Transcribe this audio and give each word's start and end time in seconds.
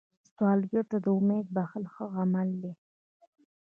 سوالګر 0.33 0.83
ته 0.91 0.97
امید 1.17 1.45
بښل 1.55 1.83
ښه 1.93 2.05
عمل 2.21 2.49
دی 2.61 2.73